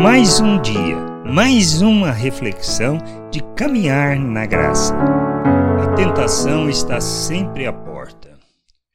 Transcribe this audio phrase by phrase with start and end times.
[0.00, 0.96] Mais um dia,
[1.26, 2.98] mais uma reflexão
[3.32, 4.94] de caminhar na graça.
[4.94, 8.38] A tentação está sempre à porta.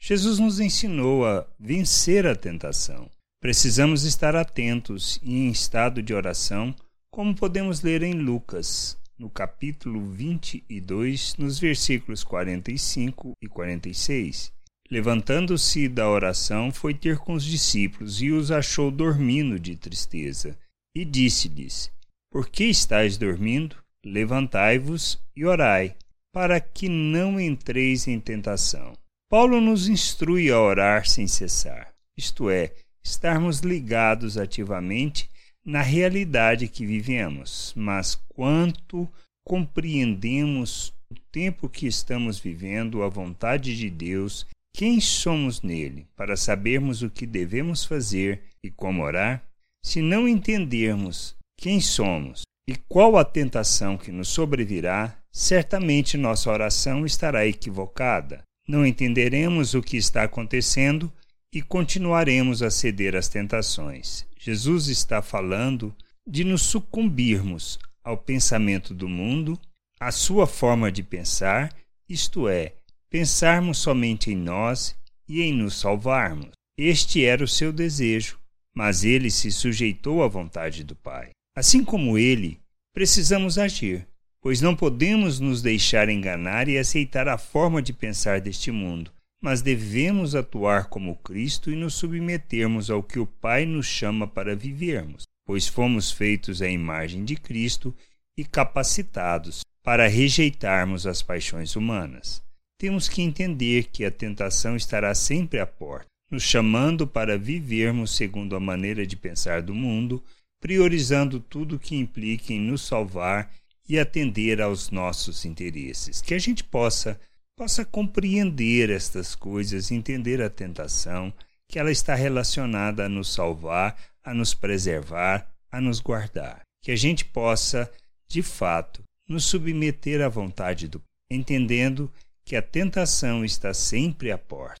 [0.00, 3.10] Jesus nos ensinou a vencer a tentação.
[3.40, 6.72] Precisamos estar atentos e em estado de oração,
[7.10, 14.52] como podemos ler em Lucas, no capítulo 22, nos versículos 45 e 46.
[14.88, 20.56] Levantando-se da oração, foi ter com os discípulos e os achou dormindo de tristeza.
[20.94, 21.90] E disse-lhes:
[22.30, 23.76] Por que estáis dormindo?
[24.04, 25.96] Levantai-vos e orai,
[26.32, 28.92] para que não entreis em tentação.
[29.30, 35.30] Paulo nos instrui a orar sem cessar, isto é, estarmos ligados ativamente
[35.64, 39.08] na realidade que vivemos, mas quanto
[39.46, 47.02] compreendemos o tempo que estamos vivendo, a vontade de Deus quem somos nele para sabermos
[47.02, 49.42] o que devemos fazer e como orar?
[49.84, 57.04] Se não entendermos quem somos e qual a tentação que nos sobrevirá, certamente nossa oração
[57.04, 58.42] estará equivocada.
[58.68, 61.12] Não entenderemos o que está acontecendo
[61.52, 64.24] e continuaremos a ceder às tentações.
[64.38, 65.94] Jesus está falando
[66.26, 69.58] de nos sucumbirmos ao pensamento do mundo,
[70.00, 71.72] à sua forma de pensar,
[72.08, 72.74] isto é,
[73.10, 74.96] pensarmos somente em nós
[75.28, 76.50] e em nos salvarmos.
[76.76, 78.38] Este era o seu desejo,
[78.74, 81.30] mas ele se sujeitou à vontade do Pai.
[81.56, 82.60] Assim como ele,
[82.94, 84.06] precisamos agir,
[84.40, 89.12] pois não podemos nos deixar enganar e aceitar a forma de pensar deste mundo,
[89.42, 94.56] mas devemos atuar como Cristo e nos submetermos ao que o Pai nos chama para
[94.56, 97.94] vivermos, pois fomos feitos à imagem de Cristo
[98.36, 102.42] e capacitados para rejeitarmos as paixões humanas
[102.82, 108.56] temos que entender que a tentação estará sempre à porta, nos chamando para vivermos segundo
[108.56, 110.24] a maneira de pensar do mundo,
[110.58, 113.52] priorizando tudo que implique em nos salvar
[113.86, 116.22] e atender aos nossos interesses.
[116.22, 117.20] Que a gente possa
[117.54, 121.32] possa compreender estas coisas, entender a tentação,
[121.68, 123.94] que ela está relacionada a nos salvar,
[124.24, 126.62] a nos preservar, a nos guardar.
[126.82, 127.92] Que a gente possa,
[128.26, 131.00] de fato, nos submeter à vontade do
[131.30, 132.10] entendendo
[132.44, 134.80] que a tentação está sempre à porta.